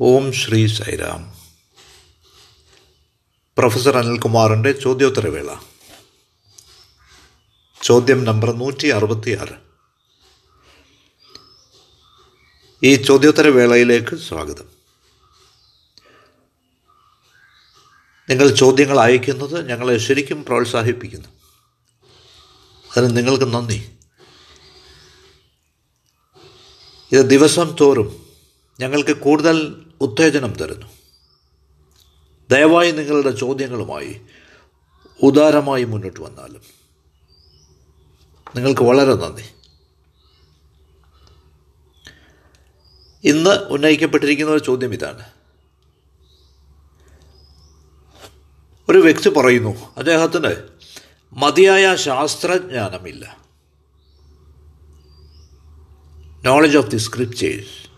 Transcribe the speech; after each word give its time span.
ഓം 0.00 0.32
Shri 0.32 0.66
Sairam 0.66 1.34
professor 3.58 3.96
അനിൽകുമാറിന്റെ 3.96 4.72
ചോദ്യോത്തരവേള. 4.72 5.56
ചോദ്യം 7.82 8.24
നമ്പർ 8.24 8.50
നൂറ്റി 8.50 8.88
അറുപത്തിയാറ് 8.88 9.54
ഈ 12.82 12.96
ചോദ്യോത്തരവേളയിലേക്ക് 12.96 14.16
സ്വാഗതം. 14.16 14.64
നിങ്ങൾ 18.30 18.48
ചോദ്യങ്ങൾ 18.48 19.00
അയക്കുന്നത് 19.00 19.68
ഞങ്ങളെ 19.68 19.98
ശരിക്കും 19.98 20.44
പ്രോത്സാഹിപ്പിക്കുന്നു. 20.44 21.28
അതിന് 22.96 23.16
നിങ്ങൾക്ക് 23.16 23.44
നന്ദി. 23.44 23.90
ഇത് 27.12 27.20
ദിവസം 27.20 27.76
തോറും 27.80 28.26
ഞങ്ങൾക്ക് 28.80 29.12
കൂടുതൽ 29.12 29.85
ഉത്തേജനം 30.00 30.52
തരുന്നു. 30.52 30.86
ദയവായി 32.50 32.90
നിങ്ങളുടെ 32.90 33.30
ചോദ്യങ്ങളുമായി 33.30 34.20
ഉദാരമായി 35.22 35.84
മുന്നോട്ട് 35.84 36.20
വന്നാലും 36.20 36.62
നിങ്ങൾക്ക് 38.56 38.82
വളരെ 38.82 39.14
നന്ദി. 39.14 39.42
ഇന്ന് 43.24 43.50
ഉന്നയിക്കപ്പെട്ടിരിക്കുന്ന 43.50 44.52
ഒരു 44.52 44.64
ചോദ്യം 44.64 44.94
ഇതാണ്. 44.94 45.24
ഒരു 48.88 48.98
വ്യക്തി 48.98 49.28
പറയുന്നു 49.28 49.94
അദ്ദേഹത്തിന് 49.96 50.68
മതിയായ 51.32 51.96
ശാസ്ത്രജ്ഞാനമില്ല. 51.96 53.36
നോളജ് 56.44 56.76
ഓഫ് 56.76 56.90
ദി 56.90 56.96
സ്ക്രിപ്റ്റേഴ്സ് 56.96 57.95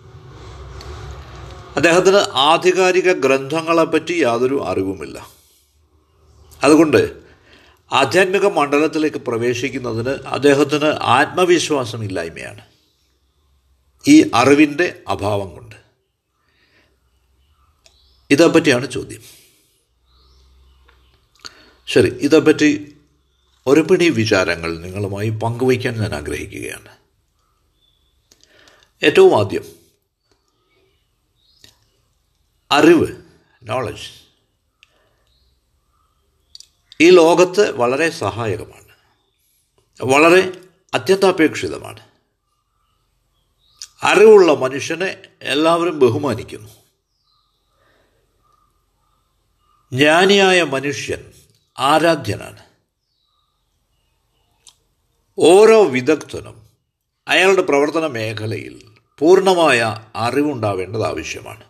അദ്ദേഹത്തിന് 1.78 2.16
ആധികാരിക 2.32 3.12
ഗ്രന്ഥങ്ങളെപ്പറ്റി 3.12 4.12
യാതൊരു 4.12 4.64
അറിവുമില്ല. 4.64 5.30
അതുകൊണ്ട് 6.62 7.12
ആധ്യാത്മിക 7.92 8.46
മണ്ഡലത്തിലേക്ക് 8.46 9.16
പ്രവേശിക്കുന്നതിന് 9.16 10.08
അദ്ദേഹത്തിന് 10.08 10.84
ആത്മവിശ്വാസമില്ലായ്മയാണ്. 10.84 12.60
ഈ 14.08 14.30
അറിവിന്റെ 14.34 15.02
അഭാവം 15.08 15.50
കൊണ്ട്. 15.50 15.74
ഇതേപ്പറ്റിയാണ് 18.30 18.90
ചോദ്യം. 18.90 19.22
ശരി 21.86 22.08
ഇതേപ്പറ്റി 22.08 22.96
ഒരു 23.66 23.80
പിടി 23.80 24.08
വിചാരങ്ങൾ 24.08 24.78
നിങ്ങളുമായി 24.78 25.30
പങ്കുവയ്ക്കാൻ 25.30 26.00
ഞാൻ 26.00 26.14
ആഗ്രഹിക്കുകയാണ്. 26.14 26.88
ഏറ്റവും 29.02 29.38
ആദ്യം 29.38 29.77
അറിവ് 32.70 33.22
നോളജ് 33.62 34.10
ഈ 37.00 37.10
ലോകത്ത് 37.10 37.70
വളരെ 37.70 38.10
സഹായകമാണ്. 38.10 38.88
വളരെ 40.02 40.60
അത്യന്താപേക്ഷിതമാണ്. 40.94 42.00
അറിവുള്ള 44.02 44.54
മനുഷ്യനെ 44.54 45.22
എല്ലാവരും 45.42 45.98
ബഹുമാനിക്കുന്നു. 45.98 46.70
ജ്ഞാനിയായ 49.92 50.62
മനുഷ്യൻ 50.62 51.32
ആരാധ്യനാണ്. 51.78 52.62
ഓരോ 55.38 55.84
വിദഗ്ധനും 55.84 56.68
അയാളുടെ 57.28 57.62
പ്രവർത്തന 57.62 58.06
മേഖലയിൽ 58.06 58.96
പൂർണമായ 59.18 60.10
അറിവുണ്ടാവേണ്ടത് 60.14 61.06
ആവശ്യമാണ്. 61.06 61.67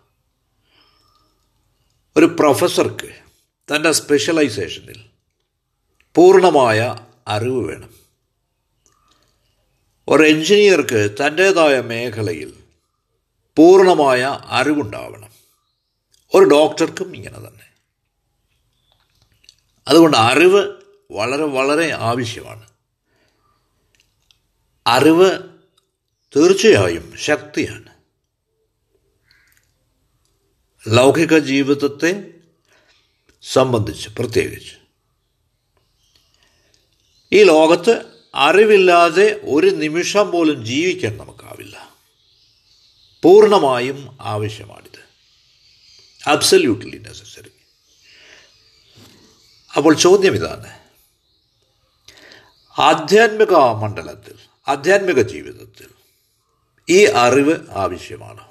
ഒരു 2.18 2.26
പ്രൊഫസർക്ക് 2.26 3.14
തന്റെ 3.74 3.92
സ്പെഷ്യലൈസേഷനിൽ 3.92 5.04
പൂർണമായ 6.14 6.98
അറിവ് 7.28 7.68
വേണം. 7.68 7.94
ഒരു 10.08 10.22
എഞ്ചിനീയർക്ക് 10.22 11.16
തന്റേതായ 11.20 11.80
മേഖലയിൽ 11.80 12.54
പൂർണമായ 13.56 14.40
അറിവുണ്ടാവണം. 14.44 15.30
ഒരു 16.34 16.44
ഡോക്ടർക്കും 16.44 17.16
ഇങ്ങനെ 17.16 17.38
തന്നെ. 17.38 17.68
അതുകൊണ്ട് 19.88 20.16
അറിവ് 20.16 20.74
വളരെ 21.10 21.44
വളരെ 21.44 21.92
ആവശ്യമാണ്. 21.92 22.66
അറിവ് 24.86 25.38
തീർച്ചയായും 26.36 27.16
ശക്തിയാണ്. 27.16 27.87
ലൗകിക 30.88 31.38
ജീവിതത്തെ 31.38 32.30
സംബന്ധിച്ച് 33.42 34.08
പ്രത്യേകിച്ച്. 34.08 34.74
ഈ 37.32 37.42
ലോകത്ത് 37.42 38.04
അറിവില്ലാതെ 38.34 39.40
ഒരു 39.44 39.66
നിമിഷം 39.66 40.30
പോലും 40.30 40.64
ജീവിക്കാൻ 40.64 41.16
നമുക്കാവില്ല. 41.16 41.96
പൂർണമായും 43.22 44.18
ആവശ്യമാണിത്. 44.20 45.08
അബ്സല്യൂട്ട്ലി 46.26 46.98
നെസസറി 46.98 47.50
അപ്പോൾ 49.76 49.94
ചോദ്യം 49.94 50.34
ഇതാണ്. 50.34 50.78
ആധ്യാത്മിക 52.80 53.52
മണ്ഡലത്തിൽ 53.54 54.34
ആധ്യാത്മിക 54.68 55.20
ജീവിതത്തിൽ 55.20 55.88
ഈ 56.88 57.04
അറിവ് 57.04 57.70
ആവശ്യമാണ്? 57.70 58.47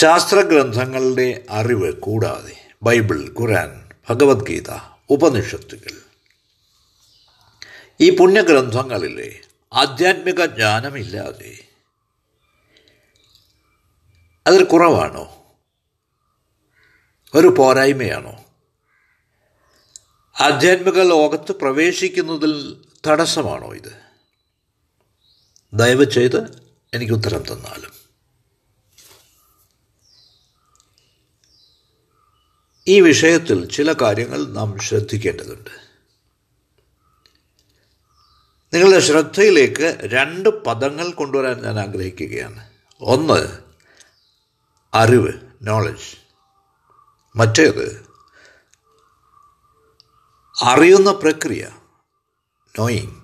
ശാസ്ത്രഗ്രന്ഥങ്ങളുടെ 0.00 1.44
അറിവ് 1.50 1.92
കൂടാതെ 1.92 2.68
ബൈബിൾ 2.82 3.34
ഖുരാൻ 3.40 3.92
ഭഗവത്ഗീത 4.10 4.70
ഉപനിഷത്തുകൾ. 5.10 6.02
ഈ 8.00 8.16
പുണ്യഗ്രന്ഥങ്ങളിലെ 8.16 9.40
ആധ്യാത്മിക 9.72 10.44
ജ്ഞാനമില്ലാതെ 10.44 11.68
അതിൽ 14.46 14.64
കുറവാണോ? 14.64 15.54
ഒരു 17.34 17.54
പോരായ്മയാണോ? 17.58 18.44
ആധ്യാത്മിക 20.40 21.02
ലോകത്ത് 21.02 21.52
പ്രവേശിക്കുന്നതിൽ 21.52 22.84
തടസ്സമാണോ 23.06 23.74
ഇത്? 23.74 24.00
ദയവ് 25.72 26.04
ചെയ്ത് 26.04 26.62
എനിക്ക് 26.94 27.12
ഉത്തരം 27.12 27.42
തന്നാലും. 27.42 27.99
ഈ 32.88 33.00
വിഷയത്തിൽ 33.00 33.70
ചില 33.70 33.92
കാര്യങ്ങൾ 33.92 34.46
നാം 34.46 34.78
ശ്രദ്ധിക്കേണ്ടതുണ്ട്. 34.78 35.70
നിങ്ങളുടെ 38.74 39.00
ശ്രദ്ധയിലേക്ക് 39.00 39.98
രണ്ട് 40.02 40.48
പദങ്ങൾ 40.48 41.10
കൊണ്ടുവരാൻ 41.10 41.62
ഞാൻ 41.62 41.80
ആഗ്രഹിക്കുകയാണ്. 41.80 42.70
ഒന്ന് 43.00 43.58
അറിവ് 44.94 45.32
നോളജ് 45.62 46.16
മറ്റേത് 47.36 48.06
അറിയുന്ന 50.62 51.12
പ്രക്രിയ 51.12 51.70
നോയിങ് 52.78 53.20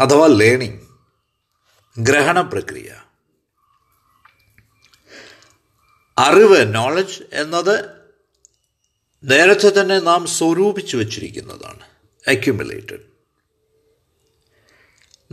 അഥവാ 0.00 0.26
ലേണിംഗ് 0.26 0.82
ഗ്രഹണ 1.98 2.40
പ്രക്രിയ. 2.40 3.07
അറിവ് 6.18 6.74
നോളജ് 6.74 7.22
എന്നത് 7.32 7.84
നേരത്തെ 9.24 9.80
തന്നെ 9.80 9.98
നാം 10.00 10.26
സ്വരൂപിച്ചു 10.26 10.96
വച്ചിരിക്കുന്നതാണ്. 10.96 11.80
അക്യുമുലേറ്റഡ് 12.28 13.00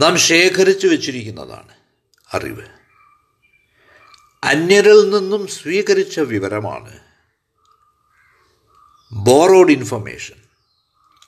നാം 0.01 0.17
ശേഖരിച്ചു 0.17 0.87
വച്ചിരിക്കുന്നതാണ് 0.87 1.75
അറിവ്. 2.33 2.67
അന്യരിൽ 4.43 5.09
നിന്നും 5.09 5.47
സ്വീകരിച്ച 5.47 6.19
വിവരമാണ് 6.19 6.99
ബോറോഡ് 9.11 9.71
ഇൻഫർമേഷൻ 9.71 10.35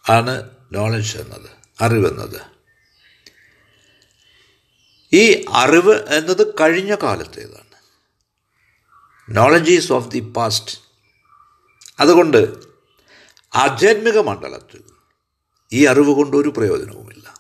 ആണ് 0.10 0.50
നോളജ് 0.72 1.18
എന്നത് 1.18 1.50
അറിവെന്നത് 1.82 2.42
ഈ 5.14 5.46
അറിവ് 5.52 5.96
എന്നത് 6.14 6.54
കഴിഞ്ഞ 6.62 6.96
കാലത്തേതാണ്. 7.04 7.67
നോളജീസ് 9.30 9.94
ഓഫ് 9.94 10.08
ദി 10.08 10.20
പാസ്റ്റ് 10.20 10.78
അതുകൊണ്ട് 12.00 12.56
ആധ്യാത്മിക 13.56 14.20
മണ്ഡലത്തിൽ 14.20 14.84
ഈ 15.74 15.86
അറിവ് 15.86 16.16
കൊണ്ടൊരു 16.16 16.42
ഒരു 16.42 16.50
പ്രയോജനവുമില്ല. 16.50 17.34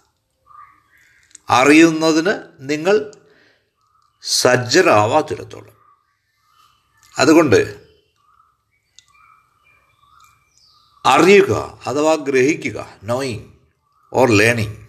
അറിയുന്നതിന് 1.50 2.34
നിങ്ങൾ 2.60 3.12
സജ്ജരാവാത്തിടത്തോളം. 4.22 5.78
അതുകൊണ്ട് 7.18 7.89
അറിയുക 11.06 11.80
അഥവാ 11.88 12.16
ഗ്രഹിക്കുക 12.16 12.88
നോയിങ് 13.04 13.54
ഓർ 14.13 14.30
ലേണിങ് 14.30 14.88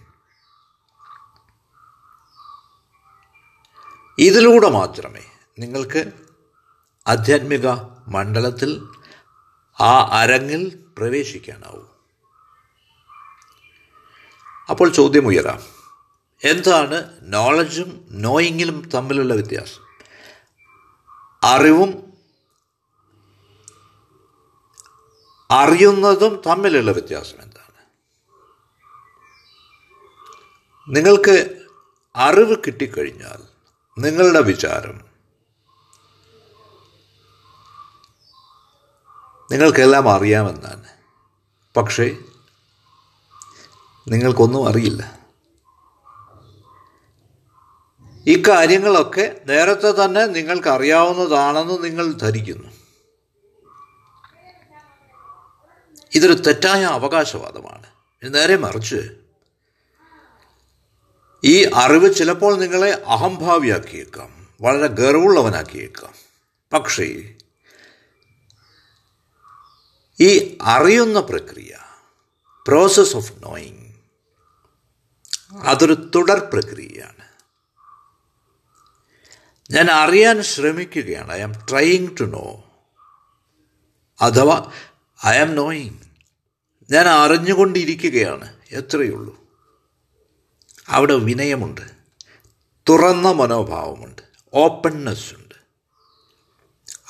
ഇതിലൂടെ 4.17 4.69
മാത്രമേ 4.69 5.25
നിങ്ങൾക്ക് 5.59 6.28
ആധ്യാത്മിക 7.07 7.67
മണ്ഡലത്തിൽ 8.07 8.87
ആ 9.81 10.21
അരങ്ങിൽ 10.21 10.83
പ്രവേശിക്കാനാവൂ. 10.97 11.83
അപ്പോൾ 14.69 14.89
ചോദ്യം 14.89 15.27
ഉയരാം. 15.27 15.61
എന്താണ് 16.43 17.17
നോളജും 17.21 18.07
നോയിങ്ങിലും 18.11 18.89
തമ്മിലുള്ള 18.89 19.33
വ്യത്യാസം? 19.33 19.89
അറിവും 21.43 22.13
അറിയുന്നതും 25.51 26.41
തമ്മിലുള്ള 26.47 26.91
വ്യത്യാസം 26.91 27.41
എന്താണ്? 27.41 27.85
നിങ്ങൾക്ക് 30.95 31.65
അറിവ് 32.15 32.55
കിട്ടിക്കഴിഞ്ഞാൽ 32.67 33.43
നിങ്ങളുടെ 34.01 34.41
വിചാരം 34.41 35.08
നിങ്ങൾക്കെല്ലാം 39.51 40.09
അറിയാമെന്നാണ്. 40.09 40.85
പക്ഷേ 41.77 42.17
നിങ്ങൾക്കൊന്നും 44.07 44.67
അറിയില്ല. 44.67 45.19
ഇക്കാര്യങ്ങളൊക്കെ 48.27 49.21
കാര്യങ്ങളൊക്കെ 49.21 49.41
നേരത്തെ 49.45 50.05
തന്നെ 50.05 50.25
നിങ്ങൾക്ക് 50.25 50.67
അറിയാവുന്നതാണെന്ന് 50.67 51.83
നിങ്ങൾ 51.83 52.11
ധരിക്കുന്നു. 52.11 52.69
ഇതൊരു 56.15 56.33
തെറ്റായ 56.33 56.83
അവകാശവാദമാണ്. 56.83 57.85
നേരെ 58.23 58.55
മറിച്ച് 58.55 59.11
ഈ 61.43 61.71
അറിവ് 61.75 62.13
ചിലപ്പോൾ 62.13 62.57
നിങ്ങളെ 62.57 63.03
അഹംഭാവിയാക്കിയേക്കാം 63.07 64.47
വളരെ 64.61 64.87
ഗർവുള്ളവനാക്കിയേക്കാം 64.87 66.13
പക്ഷേ 66.73 67.35
ഈ 70.21 70.57
അറിയുന്ന 70.61 71.19
പ്രക്രിയ 71.19 71.77
പ്രോസസ് 72.67 73.15
ഓഫ് 73.15 73.33
നോയിങ് 73.39 73.93
അതൊരു 75.57 76.11
തുടർ 76.15 76.39
പ്രക്രിയയാണ്. 76.39 77.29
ഞാൻ 79.73 79.91
അറിയാൻ 79.91 80.43
ശ്രമിക്കുകയാണ്. 80.43 81.31
I 81.31 81.41
am 81.41 81.53
trying 81.69 82.17
to 82.19 82.23
know 82.23 82.63
അഥവാ 84.21 84.71
ഐ 85.27 85.37
ആം 85.37 85.55
നോയിങ് 85.55 85.97
ഞാൻ 86.91 87.07
അറിഞ്ഞുകൊണ്ടിരിക്കുകയാണ്. 87.07 88.53
എത്രയുള്ളൂ? 88.71 89.39
അവിടെ 90.89 91.13
വിനയമുണ്ട്. 91.13 91.81
തുറന്ന 92.89 93.31
മനോഭാവമുണ്ട്. 93.31 94.21
ഓപ്പൺനെസ് 94.53 95.33
ഉണ്ട്. 95.33 95.55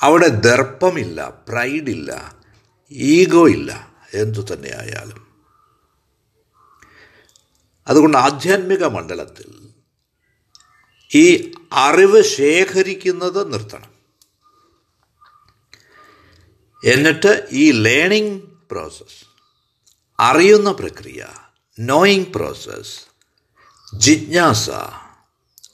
അവിടെ 0.00 0.28
ദർപ്പമില്ല 0.28 1.32
പ്രൈഡില്ല 1.48 2.39
ഈഗോ 2.92 3.48
ഇല്ല. 3.48 3.94
എന്തു 4.14 4.46
തന്നെയായാലും. 4.52 5.30
അതുകൊണ്ട് 7.88 8.18
ആധ്യാത്മിക 8.18 8.84
മണ്ഡലത്തിൽ 8.84 9.68
ഈ 11.14 11.52
അറിവ് 11.72 12.22
ശേഖരിക്കുന്നത് 12.22 13.52
നിർത്തണം. 13.52 13.90
എന്നിട്ട് 16.84 17.48
ഈ 17.52 17.70
ലേണിംഗ് 17.70 18.42
പ്രോസസ് 18.42 19.26
അറിയുന്ന 20.20 20.72
പ്രക്രിയ 20.72 21.28
നോയിങ് 21.78 22.26
പ്രോസസ് 22.26 23.00
ജിജ്ഞാസ 23.96 24.70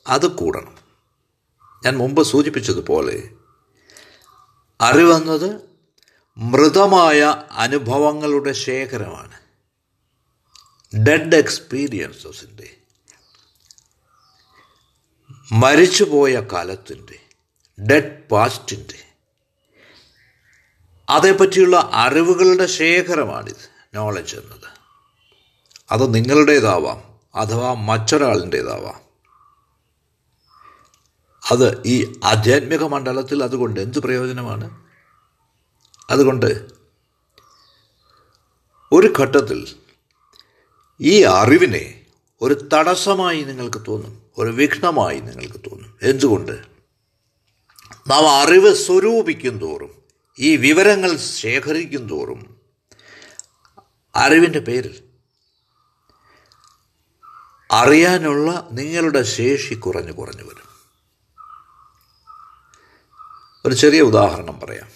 അത് 0.06 0.26
കൂടണം. 0.26 0.76
ഞാൻ 1.84 1.96
മുമ്പ് 1.96 2.22
സൂചിപ്പിച്ചതുപോലെ 2.22 3.30
അറിവെന്നത് 4.80 5.65
മൃതമായ 6.38 7.44
അനുഭവങ്ങളുടെ 7.52 8.52
ശേഖരമാണ്. 8.52 9.40
ഡെഡ് 11.06 11.36
എക്സ്പീരിയൻസസിന്റെ 11.36 12.76
മരിച്ചുപോയ 15.52 16.40
കാലത്തിന്റെ 16.52 17.18
ഡെഡ് 17.82 18.28
പാസ്റ്റിന്റെ 18.28 19.16
അതേപ്പറ്റിയുള്ള 21.10 21.90
അറിവുകളുടെ 21.92 22.66
ശേഖരമാണിത് 22.66 23.96
നോളജ് 23.96 24.36
എന്നത്. 24.36 24.68
അത് 25.90 26.14
നിങ്ങളുടേതാവാം 26.14 27.20
അഥവാ 27.34 27.72
മറ്റൊരാളിന്റേതാവാം 27.72 29.00
അത് 31.50 31.82
ഈ 31.86 32.20
ആധ്യാത്മിക 32.24 32.82
മണ്ഡലത്തിൽ 32.82 33.42
അതുകൊണ്ട് 33.44 33.80
എന്ത് 33.80 33.98
പ്രയോജനമാണ്? 33.98 34.85
അതുകൊണ്ട് 36.10 36.68
ഒരു 38.92 39.12
ഘട്ടത്തിൽ 39.18 39.76
ഈ 41.00 41.22
അറിവിനെ 41.22 42.06
ഒരു 42.40 42.68
തടസ്സമായി 42.72 43.44
നിങ്ങൾക്ക് 43.44 43.82
തോന്നും 43.88 44.22
ഒരു 44.38 44.50
വിഘ്നമായി 44.50 45.18
നിങ്ങൾക്ക് 45.18 45.70
തോന്നും. 45.70 45.98
എന്തുകൊണ്ട്? 46.02 46.52
നാം 48.08 48.28
അറിവ് 48.28 48.74
സ്വരൂപിക്കും 48.74 49.58
തോറും 49.58 50.02
ഈ 50.38 50.56
വിവരങ്ങൾ 50.56 51.16
ശേഖരിക്കും 51.16 52.08
തോറും 52.08 52.60
അറിവിന്റെ 54.16 54.58
പേരിൽ 54.58 55.02
അറിയാനുള്ള 57.70 58.68
നിങ്ങളുടെ 58.72 59.22
ശേഷി 59.22 59.74
കുറഞ്ഞു 59.74 60.12
കുറഞ്ഞു 60.12 60.42
വരും. 60.42 60.66
ഒരു 63.66 63.74
ചെറിയ 63.74 64.00
ഉദാഹരണം 64.00 64.60
പറയാം. 64.60 64.95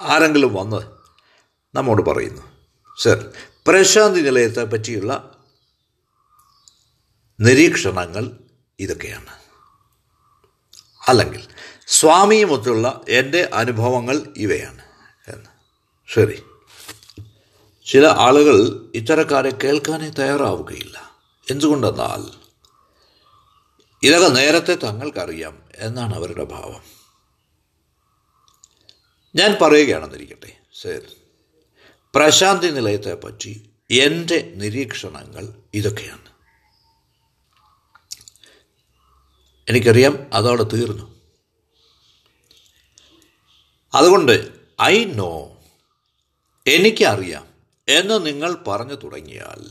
ആരെങ്കിലും 0.00 0.54
വന്ന് 0.54 0.76
നമ്മോട് 1.76 2.02
പറയുന്നു. 2.02 2.42
സർ 2.98 3.32
പ്രശാന്തി 3.66 4.20
നിലയത്തെ 4.20 4.64
പറ്റിയുള്ള 4.64 5.38
നിരീക്ഷണങ്ങൾ 7.40 8.38
ഇതൊക്കെയാണ്. 8.78 9.44
അല്ലെങ്കിൽ 11.08 11.46
സ്വാമിയുമൊത്തുള്ള 11.86 13.00
എന്റെ 13.08 13.50
അനുഭവങ്ങൾ 13.54 14.22
ഇവയാണ് 14.36 14.82
എന്ന്. 15.28 15.50
ശരി. 16.12 16.42
ചില 17.86 18.06
ആളുകൾ 18.06 18.90
ഇത്തരക്കാരെ 18.94 19.50
കേൾക്കാനേ 19.50 20.08
തയ്യാറാവുകയില്ല. 20.08 21.18
എന്തുകൊണ്ടെന്നാൽ 21.50 22.44
ഇതൊക്കെ 24.02 24.28
നേരത്തെ 24.28 24.74
തങ്ങൾക്കറിയാം 24.74 25.62
എന്നാണ് 25.76 26.14
അവരുടെ 26.14 26.44
ഭാവം. 26.44 26.93
ഞാൻ 29.34 29.56
പറയുകയാണെന്നിരിക്കട്ടെ 29.62 30.60
ശരി 30.72 31.16
പ്രശാന്തി 32.14 32.66
നിലയത്തെ 32.66 33.14
പറ്റി 33.14 33.70
എന്റെ 33.90 34.52
നിരീക്ഷണങ്ങൾ 34.56 35.62
ഇതൊക്കെയാണ്. 35.74 36.34
എനിക്കറിയാം 39.68 40.30
അതവിടെ 40.32 40.62
തീർന്നു. 40.62 41.20
അതുകൊണ്ട് 43.94 44.48
ഐ 44.82 45.04
നോ 45.04 45.62
എനിക്കറിയാം 46.66 47.46
എന്ന് 47.88 48.26
നിങ്ങൾ 48.26 48.54
പറഞ്ഞു 48.54 48.94
തുടങ്ങിയാൽ 48.94 49.70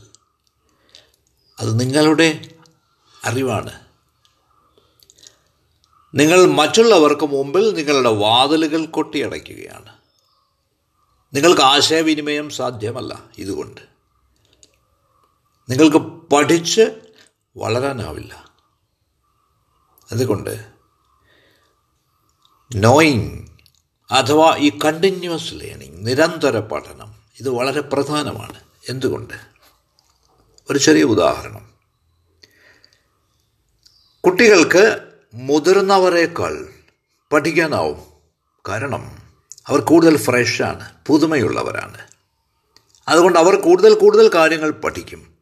അത് 1.60 1.80
നിങ്ങളുടെ 1.80 2.54
അറിവാണ്. 3.24 3.83
നിങ്ങൾ 6.14 6.46
മറ്റുള്ളവർക്ക് 6.46 7.26
മുമ്പിൽ 7.26 7.74
നിങ്ങളുടെ 7.74 8.08
വാതിലുകൾ 8.08 8.86
കൊട്ടിയടയ്ക്കുകയാണ്. 8.86 9.96
നിങ്ങൾക്ക് 11.36 11.62
ആശയവിനിമയം 11.62 12.50
സാധ്യമല്ല 12.50 13.22
ഇതുകൊണ്ട്. 13.38 13.80
നിങ്ങൾക്ക് 15.70 15.96
പഠിച്ച് 15.96 17.00
വളരാനാവില്ല. 17.56 18.52
അതുകൊണ്ട് 20.12 20.64
നോയിങ് 22.74 23.46
അഥവാ 24.10 24.56
ഈ 24.56 24.78
കണ്ടിന്യൂസ് 24.84 25.54
ലേണിംഗ് 25.54 26.06
നിരന്തര 26.06 26.58
പഠനം 26.58 27.14
ഇത് 27.40 27.48
വളരെ 27.48 27.80
പ്രധാനമാണ്. 27.80 28.60
എന്തുകൊണ്ട്? 28.88 29.34
ഒരു 30.70 30.78
ചെറിയ 30.78 31.02
ഉദാഹരണം. 31.02 31.74
കുട്ടികൾക്ക് 34.26 35.13
മുതിർന്നവരെക്കാൾ 35.34 36.68
പഠിക്കാനാവും. 37.32 38.02
കാരണം 38.68 39.18
അവർ 39.66 39.80
കൂടുതൽ 39.80 40.16
ഫ്രഷാണ് 40.16 40.90
പുതുമയുള്ളവരാണ്. 41.06 41.98
അതുകൊണ്ട് 43.08 43.38
അവർ 43.38 43.60
കൂടുതൽ 43.60 43.94
കൂടുതൽ 43.94 44.30
കാര്യങ്ങൾ 44.34 44.70
പഠിക്കും. 44.70 45.34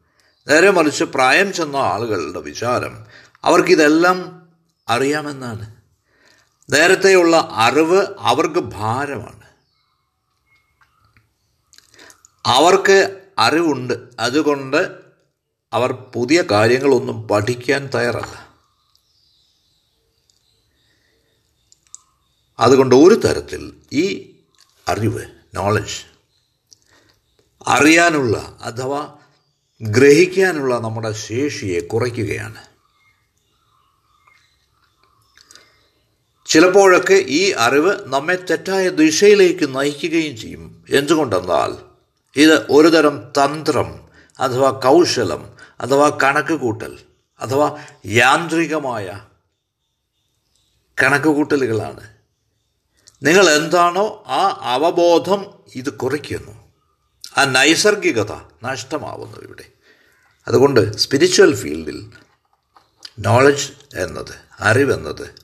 നേരെ 0.49 0.71
മറിച്ച് 0.71 1.05
പ്രായം 1.05 1.53
ചെന്ന 1.53 1.77
ആളുകളുടെ 1.77 2.41
വിചാരം 2.41 3.07
അവർക്കിതെല്ലാം 3.45 4.49
അറിയാമെന്നാണ്. 4.89 5.75
നേരത്തെയുള്ള 6.71 7.49
അറിവ് 7.53 8.07
അവർക്ക് 8.19 8.59
ഭാരമാണ്. 8.59 9.43
അവർക്ക് 12.47 13.21
അറിവുണ്ട്. 13.39 13.95
അതുകൊണ്ട് 14.21 14.91
അവർ 15.73 15.93
പുതിയ 15.93 16.43
കാര്യങ്ങളൊന്നും 16.51 17.29
പഠിക്കാൻ 17.29 17.91
തയ്യാറല്ല. 17.95 18.42
അതുകൊണ്ട് 22.59 22.95
ഒരു 22.95 23.15
തരത്തിൽ 23.15 23.73
ഈ 23.93 24.35
അറിവ് 24.89 25.27
നോളജ് 25.55 26.07
അറിയാനുള്ള 27.67 28.59
അഥവാ 28.61 29.19
ഗ്രഹിക്കാനുള്ള 29.83 30.79
നമ്മുടെ 30.79 31.13
ശേഷിയെ 31.13 31.81
കുറയ്ക്കുകയാണ്. 31.81 32.73
ചിലപ്പോഴൊക്കെ 36.47 37.15
ഈ 37.15 37.51
അറിവ് 37.51 37.99
നമ്മെ 38.07 38.35
തെറ്റായ 38.35 38.89
ദിശയിലേക്ക് 38.89 39.77
നയിക്കുകയും 39.77 40.37
ചെയ്യും. 40.37 40.85
എന്തുകൊണ്ടെന്നാൽ 40.91 41.93
ഇത് 42.37 42.67
ഒരുതരം 42.73 43.33
തന്ത്രം 43.39 44.09
അഥവാ 44.41 44.71
കൗശലം 44.71 45.57
അഥവാ 45.81 46.19
കണക്ക് 46.23 46.55
കൂട്ടൽ 46.55 46.99
അഥവാ 47.41 47.85
യാന്ത്രികമായ 48.07 49.27
കണക്ക് 51.03 51.29
കൂട്ടലുകളാണ് 51.29 52.12
നിങ്ങൾ 53.23 53.51
എന്താണോ 53.51 54.25
ആ 54.27 54.59
അവബോധം 54.61 55.55
ഇത് 55.75 55.93
കുറയ്ക്കുന്നു. 55.93 56.73
ആ 57.39 57.45
നൈസർഗികത 57.45 58.33
നഷ്ടമാവുന്നു 58.63 59.37
ഇവിടെ. 59.37 59.65
അതുകൊണ്ട് 60.49 60.97
സ്പിരിച്വൽ 60.97 61.57
ഫീൽഡിൽ 61.57 62.13
നോളജ് 63.19 63.73
എന്നത് 63.97 64.35
അറിവെന്നത് 64.61 65.35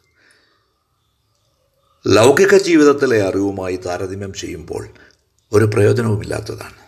ലൗകിക 2.06 2.56
ജീവിതത്തിലെ 2.56 3.28
അറിവുമായി 3.28 3.76
താരതമ്യം 3.76 4.32
ചെയ്യുമ്പോൾ 4.32 4.88
ഒരു 5.52 5.64
പ്രയോജനവുമില്ലാത്തതാണ്. 5.64 6.78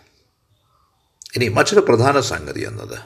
ഇനി 1.35 1.47
മറ്റൊരു 1.47 1.79
പ്രധാന 1.79 2.19
സംഗതി 2.19 2.61
എന്നത്. 2.61 2.99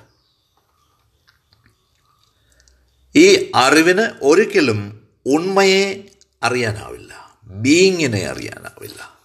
ഈ 3.15 3.51
അറിവിന് 3.55 4.01
ഒരിക്കലും 4.21 5.07
ഉണ്മയെ 5.25 6.11
അറിയാനാവില്ല. 6.43 7.24
ബീയിങ്ങിനെ 7.61 8.25
അറിയാനാവില്ല. 8.25 9.19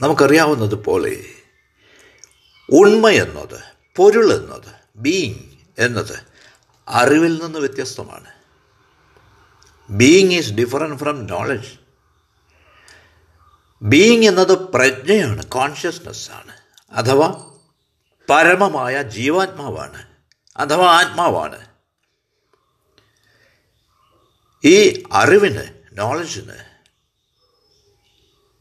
നമുക്കറിയാവുന്നതുപോലെ 0.00 1.24
ഉണ്മ 2.72 3.08
എന്നത് 3.08 3.62
പൊരുൾ 3.96 4.32
എന്നത് 4.32 4.74
ബീയിങ് 4.96 5.56
എന്നത് 5.78 6.26
അറിവിൽ 6.88 7.44
നിന്ന് 7.44 7.58
വ്യത്യസ്തമാണ്. 7.58 8.32
Being 9.90 10.32
is 10.32 10.52
different 10.52 10.98
from 10.98 11.26
knowledge. 11.26 11.78
Being 13.82 14.24
എന്നത് 14.24 14.58
പ്രജ്ഞയാണ് 14.58 15.46
കോൺഷ്യസ്നെസ്സാണ് 15.46 16.56
അഥവാ 16.92 17.56
പരമമായ 18.30 19.02
ജീവാത്മാവാണ് 19.02 20.06
അഥവാ 20.56 20.86
ആത്മാവാണ്. 20.86 21.66
ഈ 24.64 25.04
അറിവിന് 25.12 25.75
നോളജിന് 25.96 26.76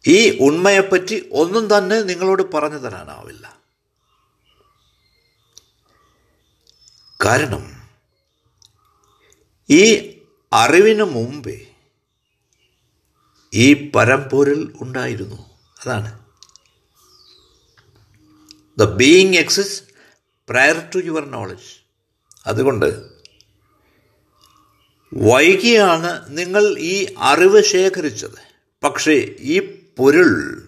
ഈ 0.07 0.37
ഉണ്മയെപ്പറ്റി 0.39 1.29
ഒന്നും 1.31 1.77
തന്നെ 1.77 2.01
നിങ്ങളോട് 2.01 2.51
പറഞ്ഞു 2.51 2.77
തരാനാവില്ല. 2.77 3.61
കാരണം 7.25 7.87
ഈ 9.69 9.83
അറിവിന് 10.53 11.03
മുമ്പേ 11.03 11.67
ഈ 13.53 13.91
പരമ്പൊരിൽ 13.91 14.73
ഉണ്ടായിരുന്നു. 14.81 15.49
അതാണ്. 15.81 16.25
The 18.77 18.83
being 18.83 19.35
exist 19.35 19.85
prior 20.49 20.89
to 20.95 20.99
your 20.99 21.25
knowledge 21.25 21.85
അതുകൊണ്ട് 22.47 23.14
വൈകിയാണ് 25.15 26.37
നിങ്ങൾ 26.37 26.77
ഈ 26.79 27.15
അറിവ് 27.19 27.63
ശേഖരിച്ചത്. 27.63 28.39
പക്ഷേ 28.83 29.35
ഈ 29.39 29.59
പൊരുൾ 29.97 30.63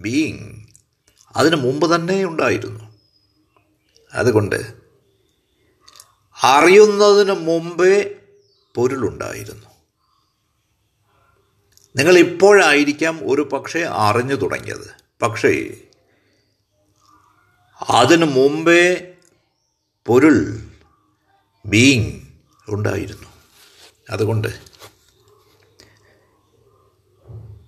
ബീങ് 0.00 0.62
അതിനു 1.36 1.56
മുമ്പ് 1.56 1.94
തന്നെ 1.94 2.24
ഉണ്ടായിരുന്നു. 2.24 2.98
അതുകൊണ്ട് 4.12 4.74
അറിയുന്നതിന് 6.42 7.32
മുമ്പേ 7.32 8.14
പൊരുളുണ്ടായിരുന്നു 8.74 9.66
നിങ്ങൾ 11.96 12.18
ഇപ്പോഴായിരിക്കാം 12.18 13.20
ഒരു 13.22 13.42
പക്ഷേ 13.42 13.80
അറിഞ്ഞു 13.80 14.34
തുടങ്ങിയത്. 14.34 14.90
പക്ഷേ 15.22 15.70
അതിനു 17.90 18.26
മുമ്പേ 18.26 19.14
പൊരുൾ 20.06 20.58
ബീങ് 21.66 22.20
ഉണ്ടായിരുന്നു. 22.68 23.31
അതുകൊണ്ട് 24.10 24.60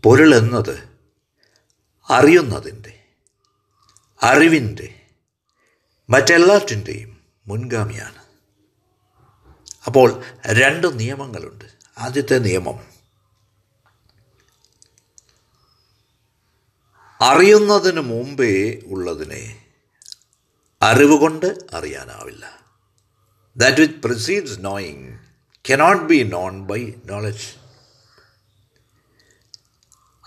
പൊരുൾ 0.02 0.34
എന്നത് 0.34 0.88
അറിയുന്നതിന്റെ 2.10 3.08
അറിവിന്റെ 4.22 5.00
മറ്റെല്ലാറ്റിന്റെയും 6.10 7.24
മുൻഗാമിയാണ്. 7.46 8.24
അപ്പോൾ 9.86 10.22
രണ്ട് 10.46 10.98
നിയമങ്ങളുണ്ട്. 10.98 11.64
ആദ്യത്തെ 11.98 12.38
നിയമം 12.38 12.94
അറിയുന്നതിന് 17.20 18.00
മുമ്പേ 18.00 18.82
ഉള്ളതിനെ 18.86 19.66
അറിവുകൊണ്ട് 20.82 21.56
അറിയാനാവില്ല. 21.72 22.66
That 23.56 23.80
which 23.80 23.96
proceeds 23.96 24.64
knowing 24.64 25.23
cannot 25.70 26.04
be 26.04 26.22
known 26.22 26.62
by 26.62 26.94
knowledge 27.06 27.54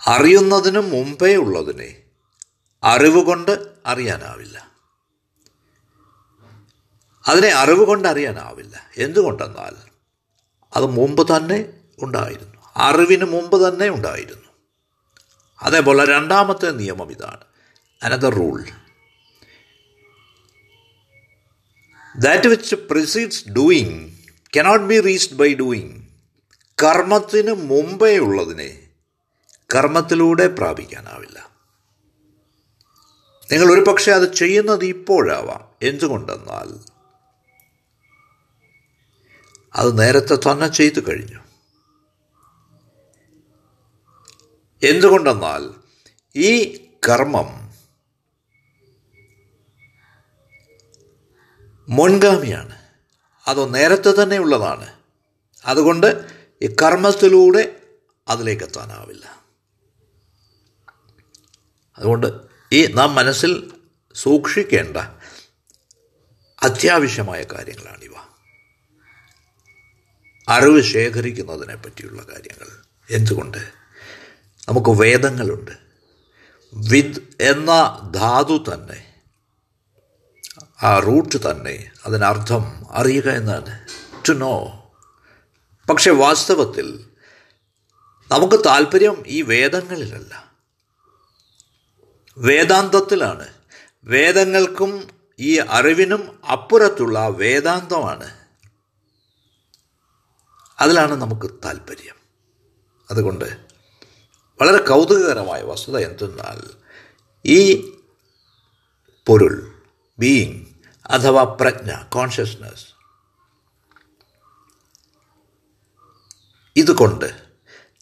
അറിയുന്നതിന് 0.06 0.78
മുമ്പേ 0.78 1.36
ഉള്ളതിനെ 1.36 2.02
അറിവ് 2.82 3.24
കൊണ്ട് 3.24 3.66
അറിയാനാവില്ല. 3.86 4.72
അതിനെ 7.28 7.48
അറിവ് 7.48 7.84
കൊണ്ട് 7.84 8.08
അറിയാനാവില്ല. 8.08 8.90
എന്തുകൊണ്ടെന്നാൽ 8.96 9.76
അത് 10.76 10.86
മുമ്പ് 10.86 11.36
തന്നെ 11.36 11.72
ഉണ്ടായിരുന്നു. 12.02 12.62
അറിവിന് 12.76 13.24
മുമ്പ് 13.24 13.68
തന്നെ 13.68 13.88
ഉണ്ടായിരുന്നു. 13.88 14.48
അതേപോലെ 15.62 16.04
രണ്ടാമത്തെ 16.04 16.70
നിയമം 16.70 17.10
ഇതാണ്. 17.10 17.44
Another 18.02 18.34
rule 18.34 18.64
that 22.18 22.48
which 22.48 22.74
precedes 22.74 23.48
doing 23.48 24.17
cannot 24.56 24.84
be 24.84 25.00
reached 25.00 25.36
by 25.36 25.54
doing 25.54 26.02
കർമ്മത്തിന് 26.82 27.52
മുമ്പേ 27.52 28.18
ഉള്ളതിനെ 28.18 28.90
കർമ്മത്തിലൂടെ 29.74 30.46
പ്രാപിക്കാനാവില്ല. 30.46 31.50
നിങ്ങൾ 33.52 33.72
ഒരു 33.72 33.80
പക്ഷേ 33.80 34.12
അത് 34.12 34.34
ചെയ്യുന്നത് 34.34 34.84
ഇപ്പോഴാവാം. 34.84 35.74
എന്തുകൊണ്ടെന്നാൽ 35.82 36.78
അത് 39.74 39.98
നേരത്തെ 39.98 40.34
തന്നെ 40.34 40.68
ചെയ്തു 40.68 41.00
കഴിഞ്ഞു. 41.00 41.38
എന്തുകൊണ്ടെന്നാൽ 44.82 45.70
ഈ 46.36 46.76
കർമ്മം 47.08 47.74
മുൻഗാമിയാണ്. 51.88 52.87
അത് 53.48 53.74
നേരത്തെ 53.74 54.22
തന്നെ 54.22 54.38
ഉള്ളതാണ്. 54.38 54.92
അതുകൊണ്ട് 55.64 56.24
ഈ 56.62 56.66
കർമ്മത്തിലൂടെ 56.82 57.82
അതിലേക്ക് 58.28 58.64
എത്താനാവില്ല. 58.64 59.42
അതുകൊണ്ട് 61.98 62.26
ഈ 62.72 62.86
നാം 62.86 63.14
മനസ്സിൽ 63.14 63.72
സൂക്ഷിക്കേണ്ട 64.14 64.96
അത്യാവശ്യമായ 66.62 67.42
കാര്യങ്ങളാണിവ. 67.42 68.12
അറിവ് 70.48 70.80
ശേഖരിക്കുന്നതിനെ 70.80 71.76
പറ്റിയുള്ള 71.76 72.22
കാര്യങ്ങൾ. 72.22 72.66
എന്തുകൊണ്ട്? 73.10 73.58
നമുക്ക് 74.68 74.90
വേദങ്ങളുണ്ട്. 74.90 75.70
വിദ് 76.74 77.20
എന്ന 77.40 77.98
ധാതു 78.14 78.64
തന്നെ 78.74 79.07
ആ 80.82 80.98
റൂട്ട് 80.98 81.50
തന്നെ 81.50 81.90
അതിനർത്ഥം 82.06 82.86
അറിയുക 82.90 83.28
എന്നാണ്. 83.28 83.86
ടു 84.28 84.32
നോ 84.32 84.84
പക്ഷെ 85.90 86.10
വാസ്തവത്തിൽ 86.10 87.10
നമുക്ക് 88.30 88.64
താല്പര്യം 88.66 89.24
ഈ 89.26 89.42
വേദങ്ങളിലല്ല. 89.42 90.52
വേദാന്തത്തിലാണ്. 92.38 93.48
വേദങ്ങൾക്കും 94.04 95.10
ഈ 95.38 95.58
അറിവിനും 95.58 96.40
അപ്പുറത്തുള്ള 96.52 97.28
വേദാന്തമാണ്. 97.28 98.38
അതിലാണ് 100.80 101.14
നമുക്ക് 101.14 101.54
താല്പര്യം. 101.64 102.14
അതുകൊണ്ട് 103.10 103.44
വളരെ 104.60 104.86
കൗതുകകരമായ 104.86 105.62
വസ്തുത 105.62 105.98
എന്തെന്നാൽ 105.98 106.62
ഈ 107.44 107.90
പൊരുൾ 109.26 109.72
ബീയിങ് 110.18 110.67
അഥവാ 111.10 111.56
പ്രജ്ഞ 111.60 112.02
കോൺഷ്യസ്നസ് 112.02 112.86
ഇതുകൊണ്ട് 116.76 117.42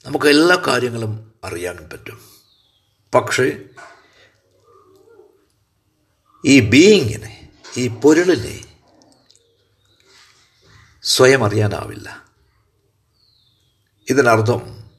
നമുക്ക് 0.05 0.27
എല്ലാ 0.27 0.63
കാര്യങ്ങളും 0.67 1.35
അറിയാൻ 1.45 1.89
പറ്റും. 1.93 2.21
പക്ഷേ 3.15 3.65
ഈ 6.45 6.61
ബീയിങ്ങിനെ 6.61 7.53
ഈ 7.77 7.89
പൊരുളിനെ 7.89 8.79
സ്വയം 11.03 11.45
അറിയാനാവില്ല. 11.45 12.25
ഇതിനർത്ഥം 14.11 14.91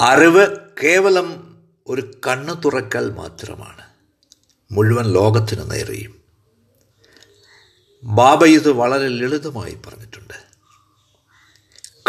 അറിവ് 0.00 0.68
കേവലം 0.82 1.58
ഒരു 1.86 2.20
കണ്ണു 2.26 2.52
തുറക്കൽ 2.52 3.10
മാത്രമാണ്. 3.10 3.90
മുഴുവൻ 4.70 5.04
ലോകത്തിന് 5.04 5.70
നേരെയും. 5.70 6.21
ബാബ 8.04 8.44
ഇത് 8.44 8.70
വളരെ 8.70 9.08
ലളിതമായി 9.08 9.78
പറഞ്ഞിട്ടുണ്ട്. 9.86 10.34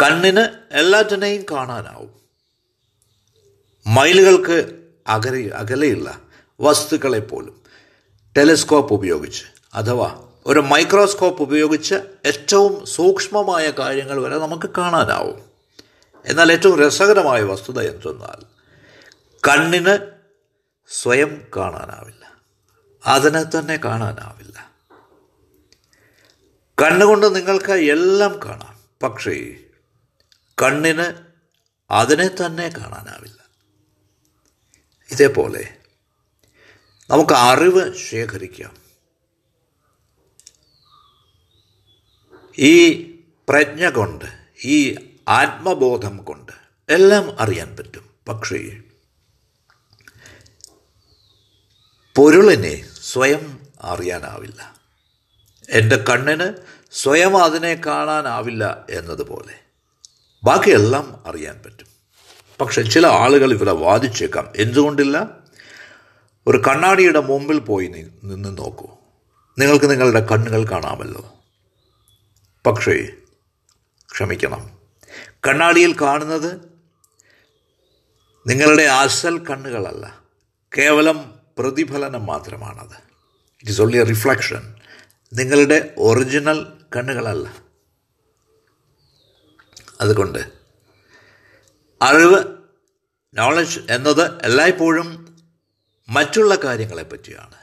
കണ്ണിന് 0.02 0.48
എല്ലാറ്റിനെയും 0.72 1.44
കാണാനാവും. 1.50 2.14
മൈലുകൾക്ക് 3.86 4.88
അകലെ 5.06 5.50
അകലെയുള്ള 5.54 6.20
വസ്തുക്കളെ 6.60 7.18
പോലും 7.18 7.62
ടെലിസ്കോപ്പ് 8.36 8.94
ഉപയോഗിച്ച് 8.94 9.44
അഥവാ 9.74 10.28
ഒരു 10.46 10.60
മൈക്രോസ്കോപ്പ് 10.60 11.42
ഉപയോഗിച്ച് 11.42 11.94
ഏറ്റവും 12.24 12.86
സൂക്ഷ്മമായ 12.86 13.70
കാര്യങ്ങൾ 13.70 14.22
വരെ 14.22 14.38
നമുക്ക് 14.38 14.70
കാണാനാവും. 14.78 15.42
എന്നാൽ 16.26 16.52
ഏറ്റവും 16.52 16.80
രസകരമായ 16.80 17.42
വസ്തുത 17.42 17.80
എന്തെന്നാൽ 17.80 18.42
കണ്ണിന് 19.48 19.98
സ്വയം 20.88 21.42
കാണാനാവില്ല. 21.56 22.32
അതിനെ 23.06 23.42
തന്നെ 23.42 23.76
കാണാനാവില്ല. 23.84 24.73
കണ്ണുകൊണ്ട് 26.80 27.36
നിങ്ങൾക്ക് 27.36 27.72
എല്ലാം 27.72 28.40
കാണാം. 28.44 28.84
പക്ഷേ 29.02 29.56
കണ്ണിന് 30.62 31.26
അതിനെ 31.90 32.28
തന്നെ 32.28 32.68
കാണാനാവില്ല. 32.68 33.44
ഇതേപോലെ 35.10 35.76
നമുക്ക് 37.10 37.32
അറിവ് 37.32 37.96
ശേഖരിക്കാം. 37.96 38.76
ഈ 42.58 43.02
പ്രജ്ഞ 43.48 43.90
കൊണ്ട് 43.90 44.24
ഈ 44.64 44.94
ആത്മബോധം 45.28 46.16
കൊണ്ട് 46.16 46.52
എല്ലാം 46.88 47.40
അറിയാൻ 47.40 47.76
പറ്റും. 47.76 48.10
പക്ഷേ 48.28 48.80
പൊരുളിനെ 52.16 52.88
സ്വയം 52.94 53.66
അറിയാനാവില്ല. 53.80 54.73
എന്റെ 55.70 55.96
കണ്ണിന് 55.96 56.52
സ്വയം 56.92 57.44
അതിനെ 57.44 57.80
കാണാനാവില്ല 57.86 58.84
എന്നതുപോലെ. 58.90 59.54
ബാക്കിയെല്ലാം 60.44 61.22
അറിയാൻ 61.26 61.62
പറ്റും. 61.64 61.86
പക്ഷെ 62.60 62.82
ചില 62.82 63.06
ആളുകൾ 63.06 63.52
ഇവിടെ 63.52 63.72
വാദിച്ചേക്കാം. 63.72 64.52
എന്തുകൊണ്ടില്ല? 64.56 65.30
ഒരു 66.46 66.62
കണ്ണാടിയുടെ 66.68 67.20
മുമ്പിൽ 67.20 67.58
പോയി 67.58 67.86
നിന്ന് 68.24 68.58
നോക്കൂ. 68.58 68.86
നിങ്ങൾക്ക് 69.58 69.90
നിങ്ങളുടെ 69.90 70.20
കണ്ണുകൾ 70.20 70.70
കാണാമല്ലോ. 70.70 71.34
പക്ഷേ 72.66 73.08
ക്ഷമിക്കണം. 74.12 74.78
കണ്ണാടിയിൽ 75.48 76.00
കാണുന്നത് 76.00 76.74
നിങ്ങളുടെ 78.46 78.82
അസൽ 78.82 79.38
കണ്ണുകളല്ല. 79.38 80.20
കേവലം 80.78 81.34
പ്രതിഫലനം 81.58 82.26
മാത്രമാണത്. 82.26 82.96
It 83.60 83.70
is 83.70 83.82
only 83.82 83.96
a 83.96 84.02
reflection 84.02 84.74
നിങ്ങളുടെ 85.34 85.94
ഒറിജിനൽ 85.98 86.66
കണ്ണുകളല്ല. 86.96 87.64
അതുകൊണ്ട് 90.00 90.52
അറിവ് 92.02 92.56
നോളജ് 93.34 93.80
എന്നത് 93.90 94.44
എല്ലായ്പ്പോഴും 94.44 95.38
മറ്റുള്ള 96.08 96.54
കാര്യങ്ങളെ 96.54 97.02
പറ്റിയാണ് 97.02 97.54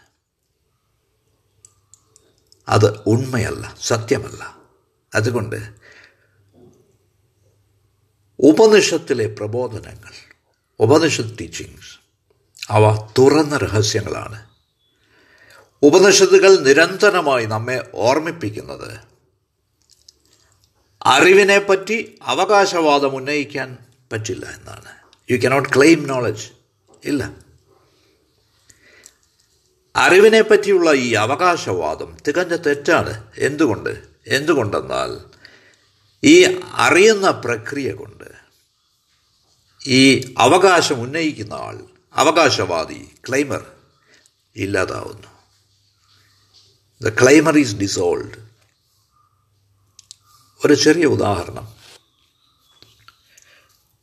അത് 2.70 3.04
ഉണ്മയല്ല 3.04 3.76
സത്യമല്ല. 3.82 4.58
അതുകൊണ്ട് 5.16 5.74
ഉപനിഷത്തിലെ 8.40 9.28
പ്രബോധനങ്ങൾ 9.28 10.14
ഉപനിഷത്ത് 10.80 11.40
ടീച്ചിങ്സ് 11.40 12.00
അവ 12.70 13.10
തുറന്ന 13.18 13.58
രഹസ്യങ്ങളാണ്. 13.58 14.51
ഉപനിഷത്തുകൾ 15.84 16.58
നിരന്തരമായി 16.58 17.46
നമ്മെ 17.46 17.92
ഓർമ്മിപ്പിക്കുന്നത്. 17.96 19.00
അറിവിനെ 21.04 21.60
പറ്റി 21.60 22.20
അവകാശവാദം 22.22 23.16
ഉന്നയിക്കാൻ 23.16 23.78
പറ്റില്ല 24.12 24.46
എന്നാണ്. 24.46 24.92
യു 25.32 25.38
കനോട്ട് 25.38 25.70
ക്ലെയിം 25.76 26.08
നോളജ് 26.08 26.50
ഇല്ല. 27.04 27.32
അറിവിനെ 29.96 30.42
പറ്റിയുള്ള 30.42 30.92
ഈ 30.92 31.14
അവകാശവാദം 31.14 32.18
തികഞ്ഞ 32.28 32.56
തെറ്റാണ്. 32.56 33.24
എന്തുകൊണ്ട്? 33.38 34.04
എന്തുകൊണ്ടെന്നാൽ 34.28 35.18
ഈ 36.24 36.60
അറിയുന്ന 36.74 37.32
പ്രക്രിയ 37.32 37.92
കൊണ്ട് 37.92 38.32
ഈ 39.88 40.34
അവകാശം 40.38 41.02
ഉന്നയിക്കുന്ന 41.02 41.54
ആൾ 41.54 41.80
അവകാശവാദി 42.14 43.08
ക്ലെയിമർ 43.30 43.66
ഇല്ലാതാവുന്നു. 44.56 45.31
ദ 47.02 47.10
ക്ലൈമർ 47.10 47.58
ഈസ് 47.58 47.76
ഡിസോൾഡ് 47.76 48.38
ഒരു 50.66 50.74
ചെറിയ 50.74 51.06
ഉദാഹരണം. 51.06 51.74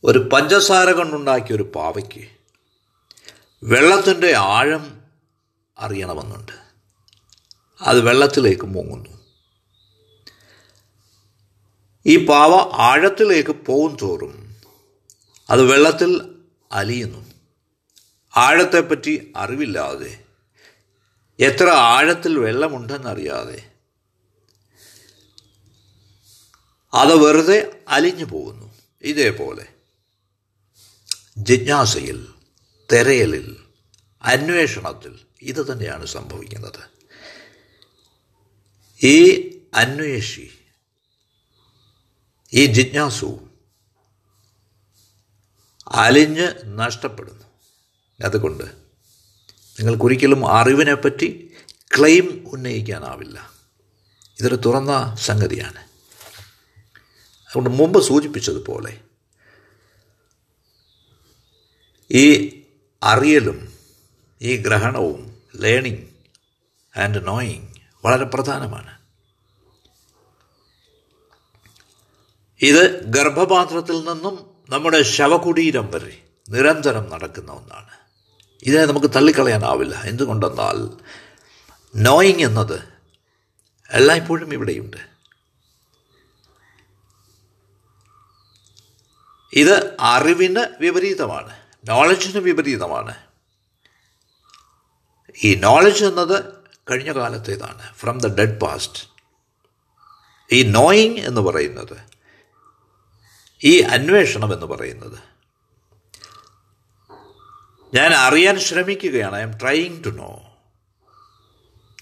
ഒരു 0.05 0.19
പഞ്ചസാര 0.33 0.91
കൊണ്ടുണ്ടാക്കിയ 0.91 1.57
ഒരു 1.57 1.63
പാവയ്ക്ക് 1.63 2.29
വെള്ളത്തിന്റെ 3.63 4.35
ആഴം 4.35 5.01
അറിയണമെന്നുണ്ട്. 5.79 6.53
അത് 7.81 8.01
വെള്ളത്തിലേക്ക് 8.01 8.65
മുങ്ങുന്നു. 8.65 9.19
ഈ 12.07 12.27
പാവ 12.27 12.53
ആഴത്തിലേക്ക് 12.75 13.51
പോകും 13.51 13.97
തോറും 14.03 14.57
അത് 15.51 15.63
വെള്ളത്തിൽ 15.63 16.43
അലിയുന്നു. 16.73 17.31
ആഴത്തെപ്പറ്റി 18.37 19.33
അറിവില്ലാതെ 19.37 20.28
എത്ര 21.41 21.69
ആഴത്തിൽ 21.69 22.39
വെള്ളമുണ്ടെന്നറിയാതെ 22.39 23.73
അത് 26.95 27.15
വെറുതെ 27.17 27.85
അലിഞ്ഞു 27.89 28.25
പോകുന്നു. 28.25 28.75
ഇതേപോലെ 29.03 29.67
ജിജ്ഞാസയിൽ 31.39 32.29
തെരയലിൽ 32.93 33.57
അന്വേഷണത്തിൽ 34.23 35.19
ഇത് 35.43 35.73
തന്നെയാണ് 35.73 36.07
സംഭവിക്കുന്നത്. 36.07 36.83
ഈ 39.05 39.49
അന്വേഷി 39.75 40.59
ഈ 42.53 42.67
ജിജ്ഞാസു 42.67 43.49
അലിഞ്ഞ് 45.89 46.49
നഷ്ടപ്പെടുന്നു. 46.65 47.45
അതുകൊണ്ട് 48.25 48.88
നിങ്ങൾക്കൊരിക്കലും 49.79 50.53
അറിവിനെപ്പറ്റി 50.53 51.51
ക്ലെയിം 51.99 52.45
ഉന്നയിക്കാനാവില്ല. 52.53 53.53
ഇതൊരു 54.39 54.55
തുറന്ന 54.55 55.17
സംഗതിയാണ്. 55.19 55.79
അതുകൊണ്ട് 57.47 57.71
മുമ്പ് 57.71 58.03
സൂചിപ്പിച്ചതുപോലെ 58.03 59.01
ഈ 62.11 62.61
അറിയലും 63.03 63.73
ഈ 64.43 64.57
ഗ്രഹണവും 64.57 65.43
ലേണിംഗ് 65.57 66.09
ആൻഡ് 66.99 67.27
നോയിങ് 67.27 67.69
വളരെ 68.05 68.25
പ്രധാനമാണ്. 68.25 68.99
ഇത് 72.61 73.05
ഗർഭപാത്രത്തിൽ 73.05 73.97
നിന്നും 73.97 74.51
നമ്മുടെ 74.71 75.03
ശവകുടീരം 75.03 75.91
വരെ 75.91 76.23
നിരന്തരം 76.49 77.11
നടക്കുന്ന 77.11 77.53
ഒന്നാണ്. 77.53 78.08
ഇതിനെ 78.63 78.85
നമുക്ക് 78.85 79.07
തള്ളിക്കളയാനാവില്ല. 79.07 80.03
എന്തുകൊണ്ടെന്നാൽ 80.03 80.99
നോയിങ് 81.97 82.41
എന്നത് 82.41 82.89
എല്ലായ്പ്പോഴും 83.91 84.53
ഇവിടെയുണ്ട്. 84.53 84.97
ഇത് 89.53 89.97
അറിവിന് 90.01 90.67
വിപരീതമാണ്. 90.81 91.61
നോളജിന് 91.85 92.39
വിപരീതമാണ്. 92.39 93.15
ഈ 95.45 95.55
നോളജ് 95.55 96.05
എന്നത് 96.05 96.45
കഴിഞ്ഞ 96.91 97.13
കാലത്തേതാണ്. 97.13 97.95
ഫ്രം 97.95 98.19
ദ 98.19 98.39
ഡെഡ് 98.39 98.61
പാസ്റ്റ് 98.61 99.19
ഈ 100.53 100.63
നോയിങ് 100.63 101.19
എന്ന് 101.19 101.41
പറയുന്നത് 101.41 101.97
ഈ 103.65 103.81
അന്വേഷണം 103.81 104.53
എന്ന് 104.53 104.67
പറയുന്നത് 104.67 105.28
ഞാൻ 107.95 108.15
അറിയാൻ 108.15 108.59
ശ്രമിക്കുകയാണ്. 108.59 109.37
I 109.37 109.41
am 109.41 109.59
trying 109.61 110.05
to 110.05 110.09
know 110.09 110.43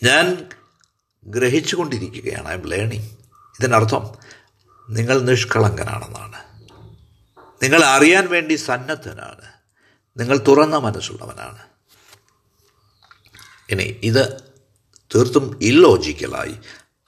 ഞാൻ 0.02 0.48
ഗ്രഹിച്ചുകൊണ്ടിരിക്കുകയാണ്. 1.26 2.48
ഐ 2.48 2.52
എം 2.52 2.66
ലേണിംഗ് 2.66 3.10
ഇതിനർത്ഥം 3.60 4.14
നിങ്ങൾ 4.90 5.20
നിഷ്കളങ്കനാണെന്നാണ്. 5.20 6.62
നിങ്ങൾ 7.62 7.84
അറിയാൻ 7.84 8.28
വേണ്ടി 8.28 8.54
സന്നദ്ധനാണ്. 8.54 9.52
നിങ്ങൾ 10.20 10.38
തുറന്ന 10.38 10.76
മനസ്സുള്ളവനാണ്. 10.78 11.58
ഇനി 13.70 14.00
ഇത് 14.02 14.40
തീർത്തും 15.14 15.58
ഇല്ലോജിക്കലായി 15.62 16.54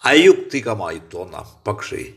അയുക്തികമായി 0.04 1.00
തോന്നാം. 1.14 1.62
പക്ഷേ 1.66 2.14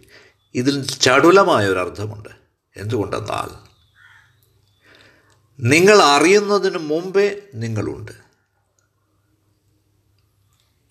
ഇതിൽ 0.55 0.87
ചടുലമായ 0.87 1.65
അർത്ഥമുണ്ട് 1.69 2.29
എന്തുകൊണ്ടെന്നാൽ 2.77 3.70
നിങ്ങൾ 5.61 6.01
അറിയുന്നതിന് 6.01 6.77
മുമ്പേ 6.77 7.41
നിങ്ങളുണ്ട്. 7.53 8.11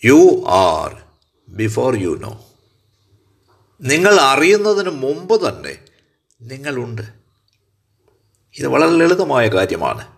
You 0.04 0.44
are 0.46 1.02
before 1.48 1.96
you 1.96 2.16
know 2.16 2.46
നിങ്ങൾ 3.80 4.20
അറിയുന്നതിന് 4.20 4.90
മുമ്പ് 4.90 5.48
തന്നെ 5.48 5.84
നിങ്ങളുണ്ട്. 6.40 7.02
ഇത് 8.58 8.66
വളരെ 8.66 8.90
ലളിതമായ 8.90 9.48
കാര്യമാണ്. 9.48 10.16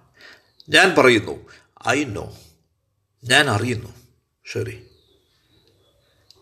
ഞാൻ 0.69 0.95
പറയുന്നു 0.99 1.49
ഐ 1.88 2.05
നോ 2.05 2.38
ഞാൻ 3.25 3.51
അറിയുന്നു. 3.51 3.95
ശരി. 4.53 4.87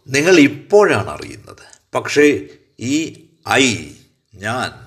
നിങ്ങൾ 0.08 0.38
ഇപ്പോഴാണ് 0.38 1.10
അറിയുന്നത്. 1.10 1.94
പക്ഷേ 1.94 2.48
ഈ 2.80 3.26
ഐ 3.48 3.92
ഞാൻ 4.34 4.86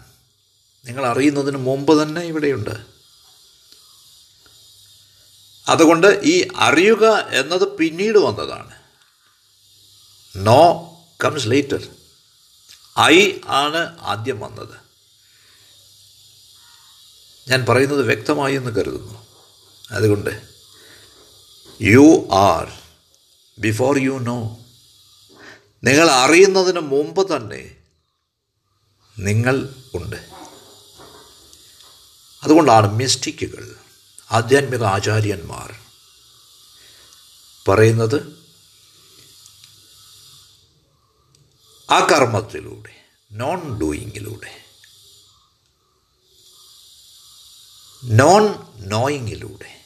നിങ്ങൾ 0.85 1.05
അറിയുന്നതിന് 1.05 1.57
മുമ്പ് 1.57 2.03
തന്നെ 2.03 2.21
ഇവിടെയുണ്ട്. 2.21 2.92
അതുകൊണ്ട് 5.67 6.21
ഈ 6.23 6.47
അറിയുക 6.55 7.05
എന്നത് 7.19 7.77
പിന്നീട് 7.77 8.17
വന്നതാണ്. 8.17 8.83
നോ 10.35 10.89
കംസ് 11.23 11.47
ലേറ്റർ 11.47 11.87
ഐ 12.99 13.31
ആണ് 13.47 13.99
ആദ്യം 13.99 14.39
വന്നത്. 14.39 14.83
ഞാൻ 17.49 17.65
പറയുന്നത് 17.69 18.01
വ്യക്തമായി 18.01 18.55
എന്ന് 18.55 18.71
കരുതുന്നു. 18.71 19.27
അതുകൊണ്ട് 19.91 20.41
you 21.81 22.29
are 22.31 22.71
before 23.59 23.97
you 23.97 24.11
know 24.11 24.59
നിങ്ങൾ 25.83 26.11
അറിയുന്നതിന് 26.11 26.79
മുമ്പ് 26.79 27.35
തന്നെ 27.35 27.75
നിങ്ങൾ 29.19 29.69
ഉണ്ട്. 29.93 30.15
അതുകൊണ്ടാണ് 32.43 32.93
മിസ്റ്റിക്കുകൾ 32.93 33.75
ആധ്യാത്മിക 34.31 34.83
ആചാര്യന്മാർ. 34.83 35.79
പറയുന്നത് 37.67 38.43
ആ 41.91 41.99
കർമ്മത്തിലൂടെ 41.99 43.05
നോൺ 43.31 43.79
ഡൂയിങ്ങിലൂടെ 43.79 44.63
നോൺ 48.03 48.55
നോയിങ്ങിലൂടെ 48.77 49.85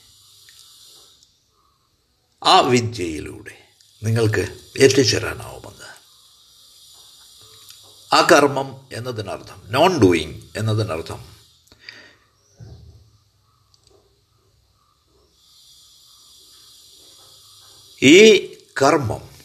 ആ 2.44 2.60
വിദ്യയിലൂടെ 2.60 3.68
നിങ്ങൾക്ക് 4.04 4.60
എത്തിച്ചേരാനാവുമെന്ന്. 4.78 5.98
ആ 8.16 8.22
കർമ്മം 8.22 8.90
എന്നതിനർത്ഥം 8.92 9.64
നോൺ 9.66 10.00
ഡൂയിങ് 10.00 10.42
എന്നതിനർത്ഥം 10.56 11.37
ഈ 18.04 18.46
കർമ്മം 18.82 19.38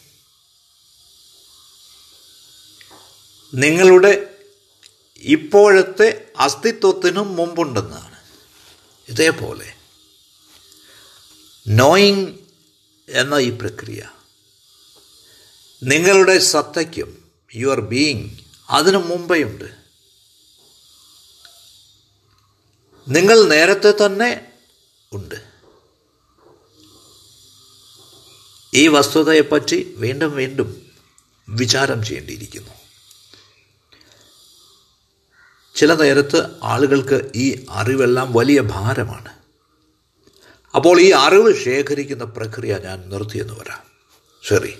നിങ്ങളുടെ 3.54 4.34
ഇപ്പോഴത്തെ 5.18 6.32
അസ്തിത്വത്തിനും 6.36 7.36
മുമ്പുണ്ടെന്നാണ്. 7.36 8.22
ഇതേപോലെ 9.08 9.74
നോയിങ് 11.68 12.38
എന്ന 13.08 13.34
ഈ 13.34 13.50
പ്രക്രിയ 13.50 14.08
നിങ്ങളുടെ 15.82 16.38
സത്തയ്ക്കും 16.38 17.30
യുവർ 17.54 17.80
ബീയിങ് 17.80 18.30
അതിനു 18.70 18.98
മുമ്പേയുണ്ട്. 18.98 19.82
നിങ്ങൾ 23.08 23.44
നേരത്തെ 23.44 24.06
തന്നെ 24.06 24.52
ഉണ്ട്. 25.12 25.51
ഈ 28.74 28.88
വസ്തുതയെപ്പറ്റി 28.88 29.94
വീണ്ടും 29.96 30.37
വീണ്ടും 30.37 30.87
വിചാരം 31.48 32.04
ചെയ്യേണ്ടിയിരിക്കുന്നു. 32.04 32.70
ചില 35.74 35.94
നേരത്ത് 35.94 36.50
ആളുകൾക്ക് 36.62 37.30
ഈ 37.35 37.66
അറിവെല്ലാം 37.70 38.32
വലിയ 38.32 38.61
ഭാരമാണ്. 38.61 39.28
അപ്പോൾ 40.74 41.00
ഈ 41.00 41.11
അറിവ് 41.11 41.64
ശേഖരിക്കുന്ന 41.64 42.24
പ്രക്രിയ 42.24 42.78
ഞാൻ 42.78 43.08
നിർത്തിയെന്ന് 43.08 43.54
വരാം 43.54 43.82
ശരി. 44.42 44.78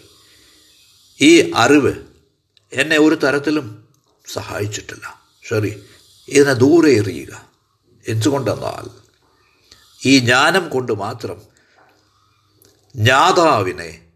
ഈ 1.20 1.52
അറിവ് 1.57 1.92
എന്നെ 2.72 2.98
ഒരു 2.98 3.14
തരത്തിലും 3.14 3.88
സഹായിച്ചിട്ടില്ല. 4.33 5.20
ശരി. 5.48 5.83
ഇതിനെ 6.28 6.52
ദൂരെ 6.52 6.92
എറിയുക. 6.92 7.46
എന്തുകൊണ്ടെന്നാൽ 8.09 8.90
ഈ 10.09 10.18
ജ്ഞാനം 10.18 10.68
കൊണ്ട് 10.68 10.92
മാത്രം 10.92 11.51
ജ്ഞാതാവിനെ 12.96 14.12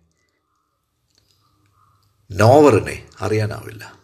നോവറിനെ 2.31 3.09
അറിയാനാവില്ല. 3.21 3.97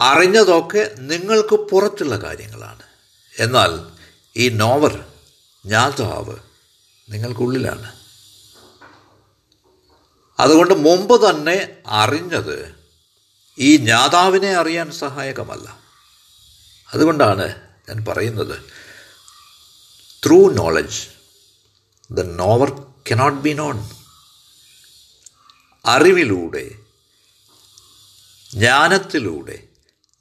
അറിഞ്ഞതൊക്കെ 0.00 0.94
നിങ്ങൾക്ക് 0.98 1.54
പുറത്തുള്ള 1.54 2.16
കാര്യങ്ങളാണ്. 2.16 2.82
എന്നാൽ 3.38 3.98
ഈ 4.36 4.48
നോവർ 4.48 5.06
ജ്ഞാതാവ് 5.66 6.36
നിങ്ങൾക്കുള്ളിലാണ്. 7.08 7.98
അതുകൊണ്ട് 10.40 10.74
മുമ്പ് 10.74 11.30
തന്നെ 11.30 11.82
അറിഞ്ഞത് 11.86 12.74
ഈ 13.58 13.76
ജ്ഞാതാവിനെ 13.76 14.50
അറിയാൻ 14.52 14.90
സഹായകമല്ല. 14.90 15.80
അതുകൊണ്ടാണ് 16.94 17.60
ഞാൻ 17.88 18.04
പറയുന്നത്. 18.08 18.77
Through 20.26 20.50
knowledge 20.50 21.08
the 22.12 22.20
knower 22.20 22.70
cannot 23.10 23.40
be 23.40 23.52
known 23.52 23.90
അറിവിലൂടെ 25.86 26.78
ജ്ഞാനത്തിലൂടെ 28.50 29.68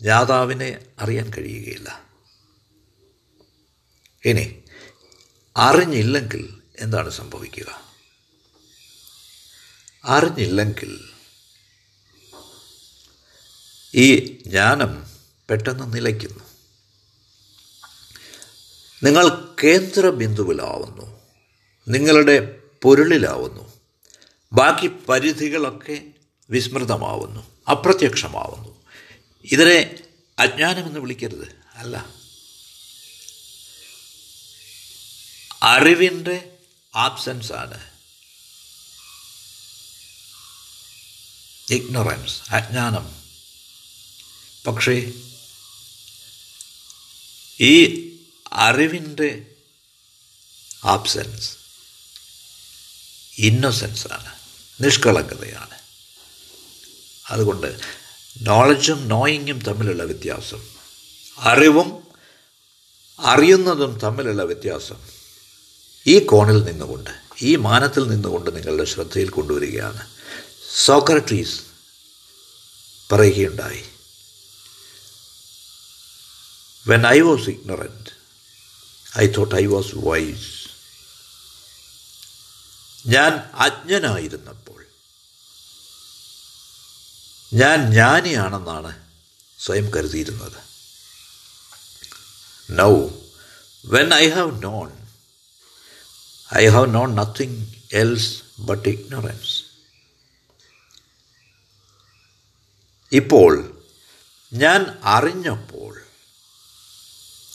ജ്ഞാതാവിനെ 0.02 0.86
അറിയാൻ 1.00 1.32
കഴിയുകയില്ല. 1.38 2.08
ഇനി 4.26 4.64
അറിഞ്ഞില്ലെങ്കിൽ 5.58 6.62
എന്താണ് 6.80 7.10
സംഭവിക്കുക? 7.10 7.82
അറിഞ്ഞില്ലെങ്കിൽ 10.06 11.10
ഈ 13.94 14.38
ജ്ഞാനം 14.44 15.06
പെട്ടെന്ന് 15.50 15.94
നിലയ്ക്കുന്നു. 15.94 16.47
നിങ്ങൾ 19.04 19.56
കേന്ദ്രബിന്ദുവിലാവുന്നു. 19.64 21.20
നിങ്ങളുടെ 21.88 22.40
പൊരുളിലാവുന്നു. 22.84 23.74
ബാക്കി 24.52 24.88
പരിധികളൊക്കെ 24.88 26.02
വിസ്മൃതമാവുന്നു 26.50 27.62
അപ്രത്യക്ഷമാവുന്നു. 27.70 28.86
ഇതിനെ 29.44 30.04
അജ്ഞാനമെന്ന് 30.40 31.00
വിളിക്കരുത് 31.00 31.48
അല്ല. 31.76 32.06
അറിവിന്റെ 35.64 36.52
ആബ്സെൻസ് 36.96 37.54
ആണ് 37.54 37.90
ഇഗ്നോറൻസ് 41.74 42.42
അജ്ഞാനം. 42.50 43.16
പക്ഷേ 44.68 45.12
ഈ 47.60 48.07
അറിവിന്റെ 48.58 49.46
ആബ്സെൻസ് 50.84 51.50
ഇന്നോസെൻസാണ് 53.38 54.36
നിഷ്കളങ്കതയാണ്. 54.84 55.80
അതുകൊണ്ട് 57.28 57.80
നോളജും 58.42 59.08
നോയിങ്ങും 59.08 59.60
തമ്മിലുള്ള 59.60 60.04
വ്യത്യാസം 60.04 60.68
അറിവും 61.38 62.08
അറിയുന്നതും 63.20 64.00
തമ്മിലുള്ള 64.00 64.44
വ്യത്യാസം 64.44 65.10
ഈ 66.08 66.20
കോണിൽ 66.20 66.64
നിന്നുകൊണ്ട് 66.64 67.10
ഈ 67.42 67.56
മാനത്തിൽ 67.56 68.08
നിന്നുകൊണ്ട് 68.08 68.56
നിങ്ങളുടെ 68.56 68.84
ശ്രദ്ധയിൽ 68.84 69.30
കൊണ്ടുവരികയാണ്. 69.30 70.10
സോക്രട്ടീസ് 70.76 71.62
പറയുകയുണ്ടായി 73.12 73.84
when 76.88 77.08
I 77.08 77.20
was 77.20 77.50
ignorant 77.50 78.17
I 79.18 79.28
thought 79.28 79.56
I 79.56 79.66
was 79.66 79.88
wise 79.96 80.68
ഞാൻ 83.08 83.32
അജ്ഞനായിരുന്നപ്പോൾ. 83.54 84.86
ഞാൻ 87.54 87.92
ജ്ഞാനിയാണെന്നാണ് 87.92 89.08
സ്വയം 89.60 89.92
കരുതിയിരുന്നത്. 89.94 90.68
Now 92.72 93.08
when 93.86 94.14
I 94.14 94.30
have 94.30 94.64
known 94.64 95.08
I 96.58 96.68
have 96.68 96.96
known 96.96 97.16
nothing 97.16 97.66
else 97.94 98.44
but 98.60 98.90
ignorance 98.90 99.64
ഇപ്പോൾ 103.12 103.84
ഞാൻ 104.54 105.00
അറിഞ്ഞപ്പോൾ 105.04 106.02